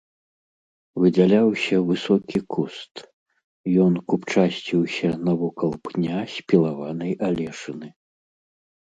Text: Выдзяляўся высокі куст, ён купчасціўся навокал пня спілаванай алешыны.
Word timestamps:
Выдзяляўся 1.01 1.75
высокі 1.89 2.39
куст, 2.55 3.03
ён 3.83 3.93
купчасціўся 4.13 5.09
навокал 5.27 5.71
пня 5.89 6.19
спілаванай 6.37 7.13
алешыны. 7.29 7.87